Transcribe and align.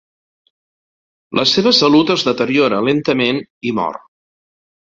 La 1.41 1.45
seva 1.51 1.75
salut 1.81 2.15
es 2.15 2.25
deteriora 2.29 2.81
lentament 2.89 3.43
i 3.73 3.77
mor. 3.83 4.05